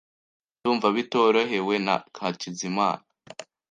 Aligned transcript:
Ndumva 0.59 0.87
bitorohewe 0.95 1.75
na 1.85 1.95
Hakizimana. 2.21 3.05